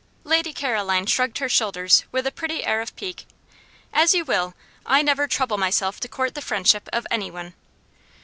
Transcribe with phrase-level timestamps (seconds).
[0.23, 3.27] Lady Caroline shrugged her shoulders with a pretty air of pique.
[3.93, 4.55] "As you will!
[4.83, 7.53] I never trouble myself to court the friendship of any one.